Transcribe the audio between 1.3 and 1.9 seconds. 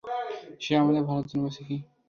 বলছে- কি?